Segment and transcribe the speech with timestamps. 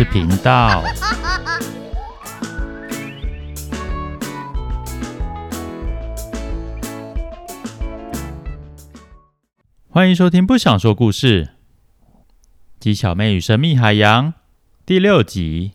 [0.00, 0.82] 事频道。
[9.90, 11.44] 欢迎收听《不想说故事》，
[12.78, 14.32] 鸡小妹与神秘海洋
[14.86, 15.72] 第六集。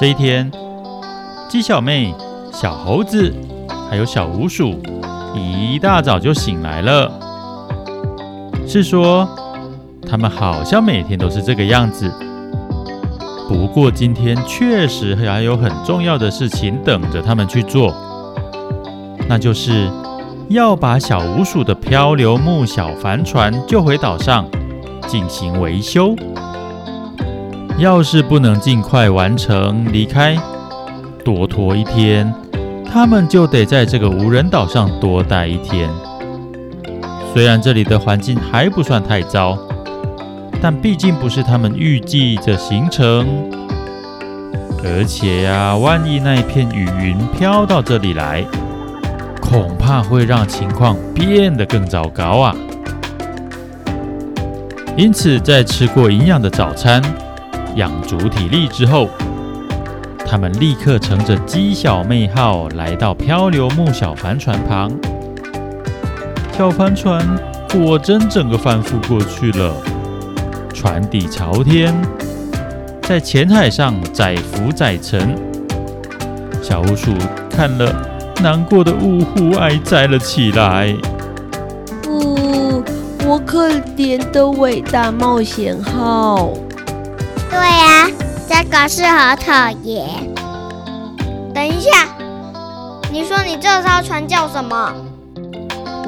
[0.00, 0.50] 这一天，
[1.50, 2.14] 鸡小妹、
[2.54, 3.34] 小猴子
[3.90, 4.80] 还有小鼯鼠
[5.34, 7.10] 一大早就醒来了。
[8.66, 9.28] 是说，
[10.08, 12.12] 他们好像每天都是这个样子。
[13.48, 17.94] 不过今天确实还有很重要的事情等着他们去做，
[19.26, 19.90] 那就是
[20.50, 24.44] 要把小鼯鼠的漂流木小帆船救回岛上
[25.06, 26.14] 进行维修。
[27.78, 30.36] 要是不能尽快完成离开，
[31.24, 32.34] 多拖一天，
[32.90, 35.88] 他们就得在这个无人岛上多待一天。
[37.32, 39.56] 虽然这里的环境还不算太糟，
[40.60, 43.26] 但毕竟不是他们预计的行程。
[44.82, 48.44] 而且呀，万一那一片雨云飘到这里来，
[49.40, 52.56] 恐怕会让情况变得更糟糕啊！
[54.96, 57.02] 因此，在吃过营养的早餐，
[57.76, 59.08] 养足体力之后，
[60.30, 64.92] 他们立刻乘着鸡小妹号来到漂流木小帆船旁。
[66.52, 67.24] 小帆船
[67.72, 69.72] 果真整个翻覆过去了，
[70.74, 71.94] 船底朝天，
[73.00, 75.34] 在浅海上载浮载沉。
[76.62, 77.14] 小乌鼠
[77.48, 77.90] 看了，
[78.42, 80.94] 难过的呜呼哀哉了起来。
[82.06, 82.84] 呜，
[83.26, 86.50] 我可怜的伟大冒险号。
[87.50, 88.10] 对呀、啊，
[88.48, 90.06] 这个是核桃耶。
[91.54, 92.08] 等一下，
[93.12, 94.94] 你说你这艘船叫什么？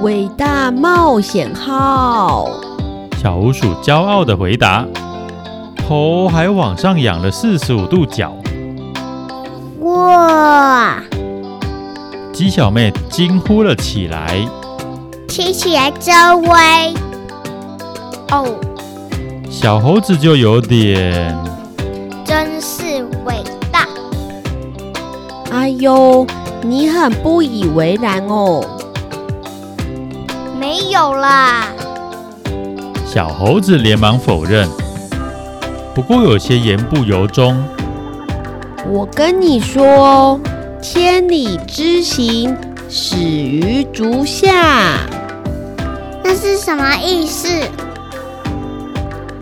[0.00, 2.48] 伟大冒险号。
[3.22, 4.86] 小鼯鼠骄傲的回答，
[5.76, 8.34] 头还往上仰了四十五度角。
[9.80, 10.96] 哇！
[12.32, 14.48] 鸡小妹惊呼了起来，
[15.28, 16.94] 听起来真威
[18.30, 18.54] 哦。
[19.50, 21.36] 小猴子就有点，
[22.30, 23.42] 真是伟
[23.72, 23.88] 大。
[25.50, 26.24] 哎呦，
[26.62, 28.64] 你很不以为然哦。
[30.56, 31.66] 没有啦。
[33.04, 34.68] 小猴子连忙否认，
[35.92, 37.60] 不过有些言不由衷。
[38.88, 40.38] 我跟你说，
[40.80, 42.56] 千里之行，
[42.88, 45.00] 始于足下。
[46.22, 47.48] 那是什么意思？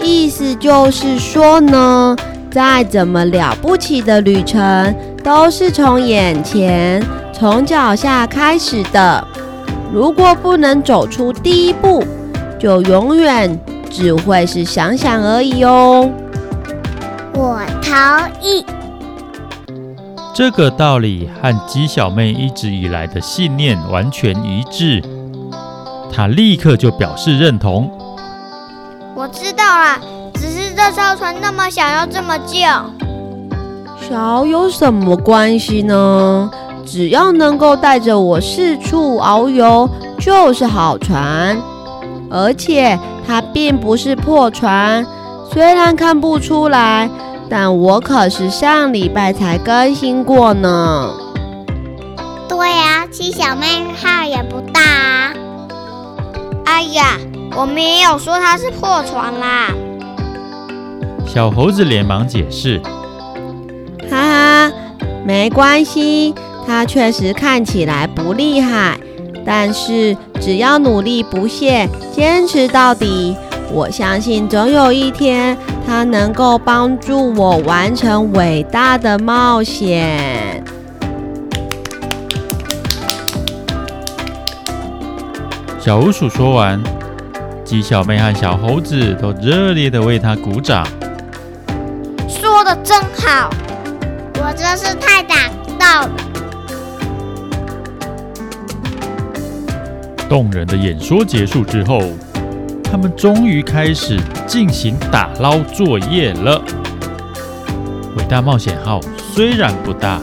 [0.00, 2.16] 意思就是说呢，
[2.56, 9.22] 再怎么了不起的旅程，都是从眼前、从脚下开始的。
[9.92, 12.02] 如果不能走出第一步，
[12.58, 16.10] 就永远只会是想想而已哦。
[17.34, 17.94] 我同
[18.40, 18.64] 意。
[20.34, 25.02] 这个道理和鸡小妹一直以来的信念完全一致，
[26.10, 27.90] 她立刻就表示认同。
[29.14, 30.15] 我知道了，只是
[30.76, 32.58] 这艘船那么小，又这么救，
[34.06, 36.50] 小有什么关系呢？
[36.84, 39.88] 只要能够带着我四处遨游，
[40.20, 41.56] 就是好船。
[42.30, 45.06] 而且它并不是破船，
[45.50, 47.08] 虽然看不出来，
[47.48, 51.10] 但我可是上礼拜才更新过呢。
[52.46, 53.66] 对呀，七小妹
[53.96, 55.32] 号也不大啊。
[56.66, 57.16] 哎呀！
[57.56, 59.70] 我们也有说它是破船啦。
[61.36, 62.80] 小猴子连忙解释
[64.08, 64.72] ：“哈哈，
[65.22, 66.34] 没关系，
[66.66, 68.98] 它确实看起来不厉害，
[69.44, 73.36] 但是只要努力不懈，坚持到底，
[73.70, 75.54] 我相信总有一天
[75.86, 80.64] 它能够帮助我完成伟大的冒险。”
[85.78, 86.82] 小鼯鼠说完。
[87.62, 90.86] 鸡小妹和小猴子都热烈地为他鼓掌，
[92.66, 93.48] 说得真好，
[94.40, 96.10] 我真是太感动了。
[100.28, 102.00] 动人的演说结束之后，
[102.82, 106.60] 他们终于开始进行打捞作业了。
[108.16, 108.98] 伟大冒险号
[109.32, 110.20] 虽然不大，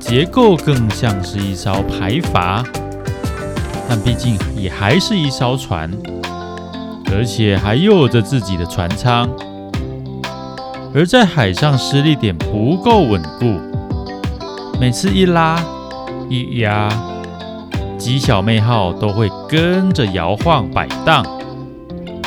[0.00, 2.66] 结构更像是一艘排筏，
[3.88, 5.88] 但毕竟也还是一艘船。
[7.12, 9.30] 而且还有着自己的船舱，
[10.94, 13.60] 而在海上施力点不够稳固，
[14.80, 15.62] 每次一拉
[16.28, 16.88] 一压，
[17.98, 21.24] 鸡小妹号都会跟着摇晃摆荡，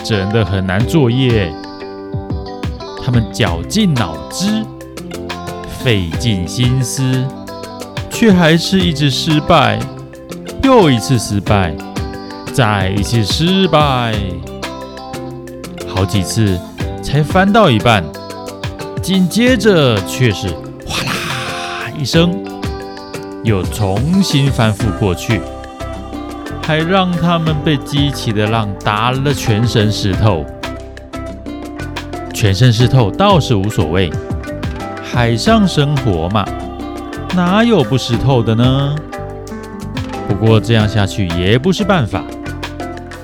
[0.03, 1.51] 真的很难作业。
[3.03, 4.63] 他们绞尽脑汁，
[5.83, 7.25] 费尽心思，
[8.11, 9.79] 却还是一直失败，
[10.61, 11.73] 又一次失败，
[12.53, 14.13] 再一次失败，
[15.87, 16.59] 好几次
[17.01, 18.03] 才翻到一半，
[19.01, 20.47] 紧接着却是
[20.85, 22.31] 哗啦一声，
[23.43, 25.41] 又重新翻覆过去，
[26.61, 30.45] 还让他们被激起的浪打了全身湿透。
[32.31, 34.11] 全身湿透倒是无所谓，
[35.03, 36.45] 海上生活嘛，
[37.35, 38.95] 哪有不湿透的呢？
[40.27, 42.23] 不过这样下去也不是办法，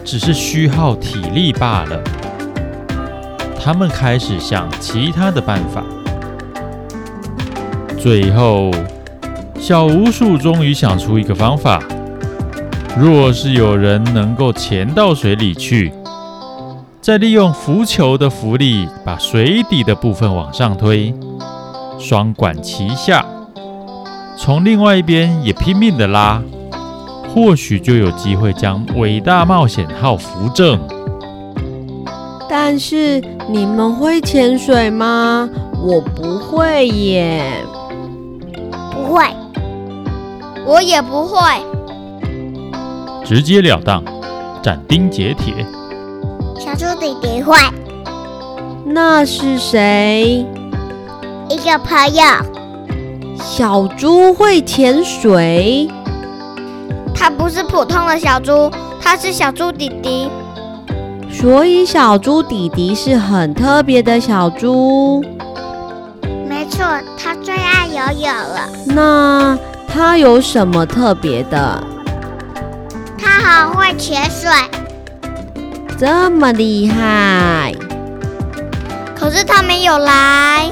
[0.03, 2.01] 只是虚耗体力罢了。
[3.59, 5.83] 他们开始想其他的办法。
[7.97, 8.71] 最后，
[9.59, 11.81] 小无鼠终于想出一个方法：
[12.97, 15.91] 若是有人能够潜到水里去。
[17.01, 21.13] 再利用浮球的浮力，把水底的部分往上推，
[21.97, 23.25] 双管齐下，
[24.37, 26.41] 从另外一边也拼命的拉，
[27.33, 30.79] 或许就有机会将伟大冒险号扶正。
[32.49, 35.49] 但是你们会潜水吗？
[35.81, 37.63] 我不会耶。
[38.91, 39.23] 不会，
[40.65, 41.39] 我也不会。
[43.23, 44.03] 直截了当，
[44.61, 45.53] 斩钉截铁。
[46.59, 47.55] 小猪弟弟会，
[48.85, 50.45] 那是谁？
[51.49, 52.23] 一个朋友。
[53.37, 55.89] 小猪会潜水？
[57.15, 58.69] 他不是普通的小猪，
[59.01, 60.29] 他是小猪弟弟。
[61.39, 65.23] 所以小猪弟弟是很特别的小猪。
[66.49, 66.83] 没错，
[67.15, 68.67] 他最爱游泳了。
[68.87, 69.55] 那
[69.87, 71.83] 他有什么特别的？
[73.19, 74.49] 他好会潜水。
[75.95, 77.71] 这么厉害，
[79.15, 80.71] 可是他没有来。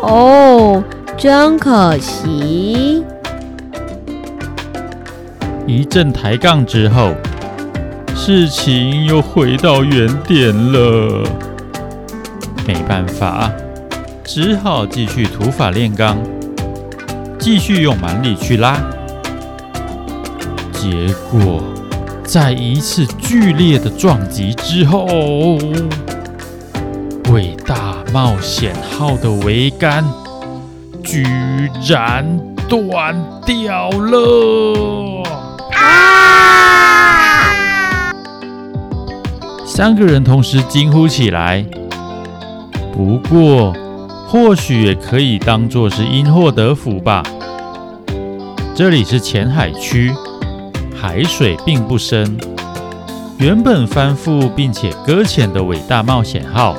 [0.00, 0.82] 哦，
[1.16, 3.04] 真可惜。
[5.64, 7.12] 一阵抬杠之后，
[8.24, 11.24] 事情又回到原点了。
[12.64, 13.50] 没办法，
[14.22, 16.16] 只好继续土法炼钢，
[17.36, 18.80] 继续用蛮力去拉。
[20.72, 21.60] 结果。
[22.22, 25.58] 在一次剧烈的撞击之后，
[27.32, 30.04] 伟大冒险号的桅杆
[31.02, 31.24] 居
[31.88, 32.24] 然
[32.68, 35.24] 断掉了！
[35.74, 36.78] 啊！
[39.74, 41.64] 三个人同时惊呼起来。
[42.92, 43.74] 不过，
[44.28, 47.22] 或许也可以当作是因祸得福吧。
[48.74, 50.12] 这里是浅海区。
[50.94, 52.36] 海水并不深，
[53.38, 56.76] 原本翻覆并且搁浅的伟大冒险号，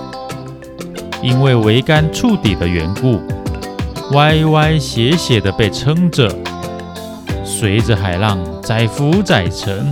[1.19, 3.19] 因为桅杆触底的缘故，
[4.12, 6.31] 歪歪斜斜的被撑着，
[7.44, 9.92] 随着海浪载浮载沉。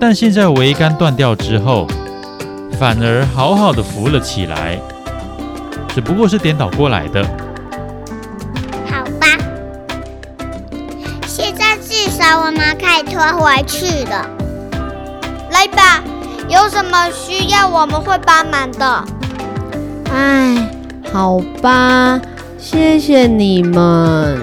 [0.00, 1.86] 但现在桅杆断掉之后，
[2.78, 4.80] 反而好好的浮了起来，
[5.88, 7.22] 只不过是颠倒过来的。
[8.88, 9.26] 好吧，
[11.26, 14.26] 现在至少我们可以拖回去了。
[15.52, 16.02] 来吧，
[16.48, 19.04] 有什么需要我们会帮忙的。
[20.10, 20.66] 哎，
[21.12, 22.18] 好吧，
[22.56, 24.40] 谢谢你们。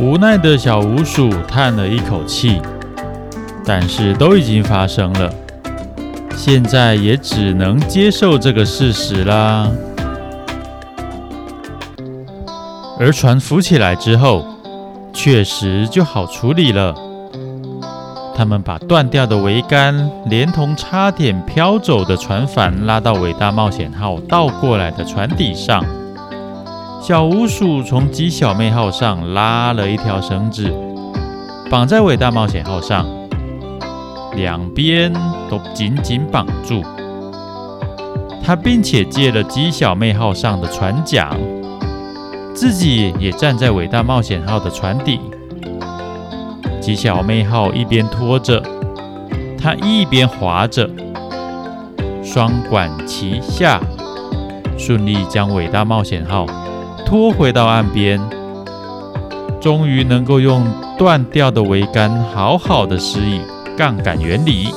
[0.00, 2.60] 无奈的小鼯鼠叹了一口气，
[3.64, 5.32] 但是都已经发生了，
[6.36, 9.68] 现在也只能接受这个事实啦。
[12.98, 14.46] 而船浮起来之后。
[15.14, 16.94] 确实就好处理了。
[18.34, 25.84] 他们把断掉的桅杆，连同差点飘走的船帆，拉到伟大冒险号倒过来的船底上。
[27.02, 30.72] 小鼯鼠从鸡小妹号上拉了一条绳子，
[31.70, 33.06] 绑在伟大冒险号上，
[34.34, 35.12] 两边
[35.50, 36.82] 都紧紧绑住。
[38.44, 41.30] 他并且借了鸡小妹号上的船桨。
[42.54, 45.18] 自己也站在伟大冒险号的船底，
[46.82, 48.62] 鸡小妹号一边拖着，
[49.58, 50.88] 他一边划着，
[52.22, 53.80] 双管齐下，
[54.76, 56.44] 顺利将伟大冒险号
[57.06, 58.20] 拖回到岸边，
[59.58, 60.62] 终于能够用
[60.98, 63.40] 断掉的桅杆好好的施以
[63.76, 64.68] 杠杆原理，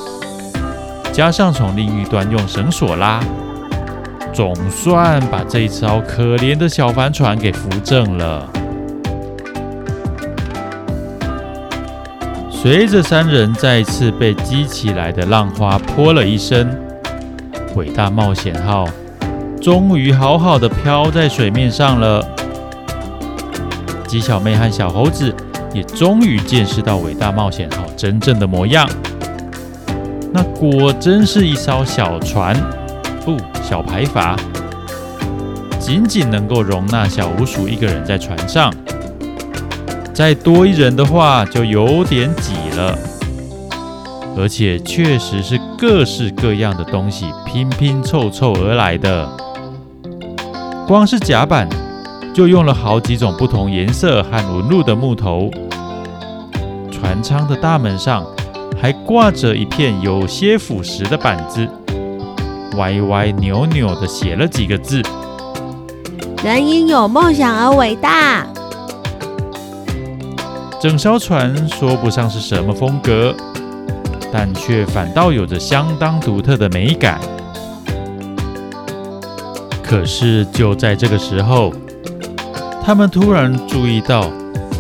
[1.12, 3.20] 加上从另一端用绳索拉。
[4.34, 8.50] 总算把这一艘可怜的小帆船给扶正了。
[12.50, 16.78] 随着三人再次被激起来的浪花泼了一身，
[17.76, 18.86] 伟大冒险号
[19.62, 22.22] 终于好好的漂在水面上了。
[24.06, 25.34] 鸡小妹和小猴子
[25.76, 28.90] 也终于见识到伟大冒险号真正的模样。
[30.34, 32.56] 那果真是一艘小船，
[33.26, 34.38] 不，小排筏，
[35.78, 38.74] 仅仅能够容纳小鼯鼠一个人在船上。
[40.14, 42.98] 再多一人的话，就有点挤了。
[44.38, 49.30] 而且确实是各式各样的东西拼拼凑凑而来的。
[50.88, 51.68] 光是甲板
[52.34, 55.50] 就用了好几种不同颜色和纹路的木头。
[56.96, 58.26] 船舱的大门上
[58.82, 61.68] 还挂着一片有些腐蚀的板子，
[62.78, 65.02] 歪歪扭扭的写了几个字
[66.42, 68.48] ：“人因有梦想而伟大。”
[70.80, 73.36] 整艘船说不上是什么风格，
[74.32, 77.20] 但却反倒有着相当独特的美感。
[79.84, 81.74] 可是就在这个时候，
[82.84, 84.30] 他们突然注意到，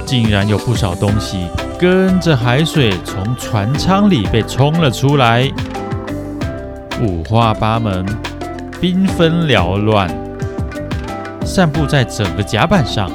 [0.06, 5.52] 竟然有不少东西跟着海水从船舱里被冲了出来，
[7.02, 8.06] 五花八门，
[8.82, 10.10] 缤纷缭乱，
[11.44, 13.12] 散布在整个甲板上。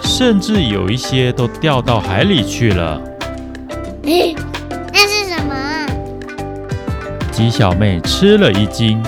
[0.00, 3.00] 甚至有一些都掉到海里去了。
[4.02, 4.36] 咦，
[4.92, 5.54] 那是什么？
[7.30, 9.00] 鸡小妹吃了一惊，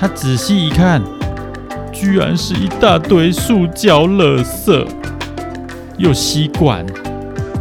[0.00, 1.00] 她仔细一看，
[1.92, 4.84] 居然是一大堆塑胶垃圾，
[5.98, 6.84] 有吸管、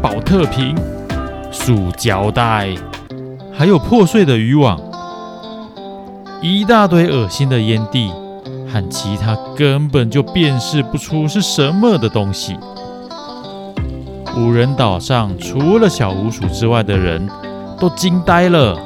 [0.09, 0.73] 宝特瓶、
[1.51, 2.73] 塑胶袋，
[3.53, 4.79] 还有破碎的渔网，
[6.41, 8.09] 一大堆恶心的烟蒂。
[8.71, 12.55] 和其他根本就辨识不出是什么的东西。
[14.37, 17.27] 五人岛上除了小鼯鼠之外的人
[17.77, 18.79] 都惊呆了。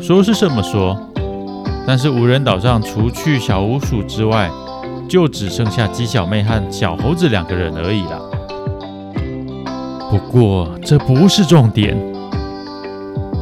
[0.00, 0.98] 说是这么说，
[1.86, 4.50] 但是五人岛上除去小鼯鼠之外，
[5.08, 8.20] 就只剩下鸡小妹和小猴子两个人而已了。
[10.10, 11.96] 不过这不是重点，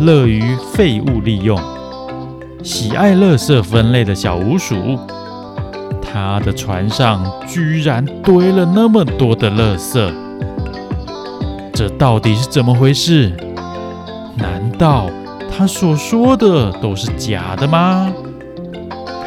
[0.00, 1.60] 乐于废物利用。
[2.62, 4.98] 喜爱垃圾分类的小鼯鼠，
[6.00, 10.12] 他的船上居然堆了那么多的垃圾，
[11.74, 13.32] 这到底是怎么回事？
[14.36, 15.10] 难道
[15.54, 18.10] 他所说的都是假的吗？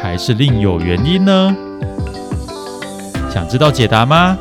[0.02, 1.56] 还是另有原因呢？
[3.30, 4.36] 想知道解答吗？